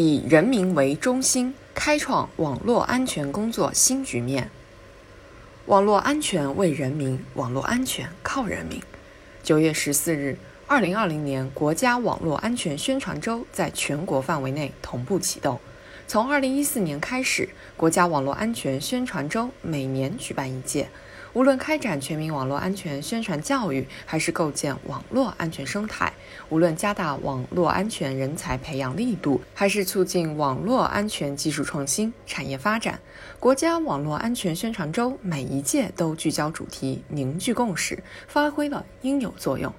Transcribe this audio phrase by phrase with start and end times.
[0.00, 4.48] 以人民为中心，开创网络安全工作新局面。
[5.66, 8.80] 网络安全为人民，网络安全靠人民。
[9.42, 10.38] 九月十四日，
[10.68, 15.58] 二零二零年国家网络安全宣传周在全国范围内同步启动。
[16.06, 20.88] 从二零一四年开始，国家网络安全宣传周每年举办一届。
[21.34, 26.10] 无论开展全民网络安全宣传教育，还是构建网络安全生态；
[26.48, 32.98] 无论加大网络安全人才培养力度，还是促进网络安全技术创新、产业发展，
[33.38, 39.72] 国家网络安全宣传周每一届都聚焦主题，凝聚共识，发挥了应有作用。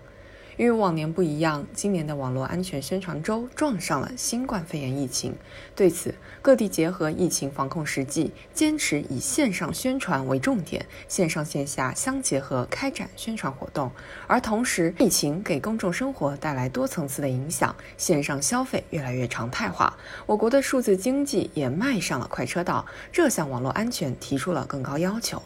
[0.60, 5.34] 与往年不一样，今年的网络安全宣传周撞上了新冠肺炎疫情。
[5.74, 13.90] 对此，各地结合疫情防控实际，坚持以线上宣传为重点，线上线下相结合开展宣传活动。
[14.28, 19.96] 而同时，疫情给公众生活带来多层次的影响，线上消费越来越常态化，
[20.26, 25.42] 我国的数字经济也迈上了快车道，这项网络安全提出了更高要求。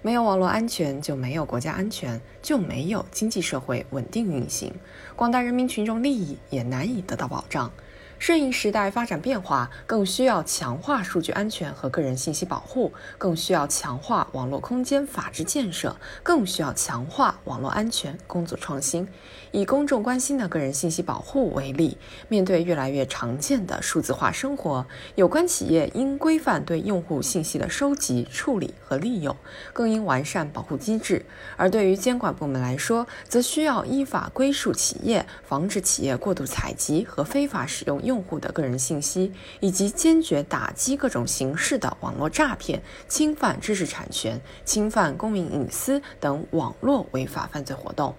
[0.00, 4.72] 没有网络安全，就没有国家安全，就没有经济社会稳定运行，
[5.16, 7.70] 广大人民群众利益也难以得到保障。
[8.18, 19.06] 顺应时代发展变化，更需要强化数据安全和个人信息保护，更需要强化网络空间法治建设，更需要强化网络安全工作创新。
[19.52, 21.96] 以公众关心的个人信息保护为例，
[22.28, 29.34] 面对越来越常见的数字化生活，有关企业应规范对用户信息的收集、处理和利用，
[29.72, 31.22] 更应完善保护机制；
[31.56, 38.07] 而对于监管部门来说，则需要依法规束企业，防止企业过度采集和非法使用。
[38.08, 48.14] 用户的个人信息，以及坚决打击各种形式的网络诈骗、侵犯知识产权、侵犯公民隐私等网络违法犯罪活动。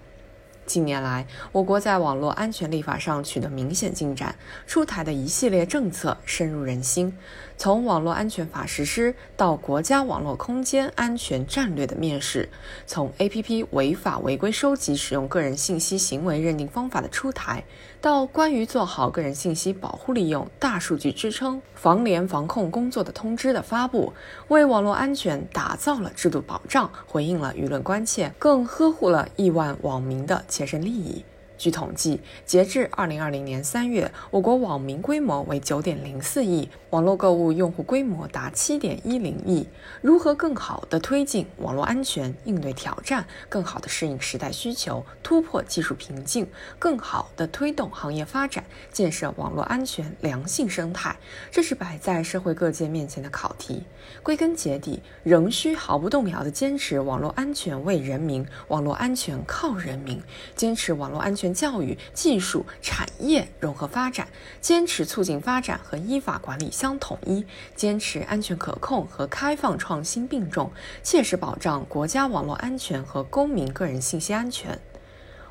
[0.70, 4.36] 近年来，我国在网络安全立法上取得明显进展，
[4.68, 7.12] 出台的一系列政策深入人心。
[7.58, 12.48] 从网络安全法实施到国家网络空间安全战略的面世，
[12.86, 17.64] 从 APP 违法违规收集使用个人信息行为认定方法的出台，
[18.00, 24.12] 到关于做好个人信息保护利用大数据支撑防联防控工作的通知的发布，
[24.48, 30.42] 为网络安全打造了制度保障，回应了舆论关切，更呵护了亿万网民的。
[30.60, 31.24] 切身利益。
[31.60, 39.68] 据统计，截至二零二零年三月，我国网民规模为九点零四亿，网络购物用户规模达七点一零亿。
[40.00, 51.14] 如何更好地推进网络安全，应对挑战，更好地适应时代需求，突破技术瓶颈，更好地推动行业发展，建设网络安全良性生态，
[51.50, 53.84] 这是摆在社会各界面前的考题。
[54.22, 60.22] 归根结底，仍需毫不动摇地坚持网络安全为人民，网络安全靠人民，
[60.56, 64.28] 坚持网络安全教育、技术、产业融合发展，
[64.60, 67.44] 坚持促进发展和依法管理相统一，
[67.74, 70.70] 坚持安全可控和开放创新并重，
[71.02, 74.78] 切实保障国家网络安全和公民个人信息安全。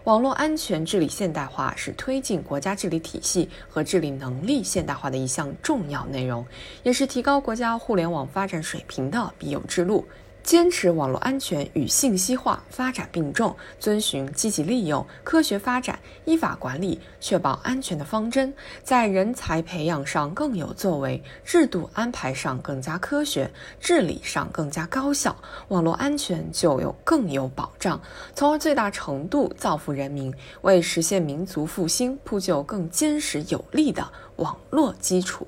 [0.06, 6.46] 网络安全治理现代化是推进国家治理体系和治理能力现代化的一项重要内容，
[6.84, 10.08] 也是提高国家互联网发展水平的必由之路。
[10.50, 18.52] 坚持网络安全与信息化发展并重，遵循积极利用、科学发展、依法管理、确保安全的方针，
[18.82, 23.48] 在人才培养上更有作为，制度安排上更加科学，
[23.80, 25.38] 治理上更加高效，
[25.68, 28.02] 网络安全就有更有保障，
[28.34, 35.46] 从而最大程度造福人民，为实现民族复兴铺就更坚实有力的网络基础。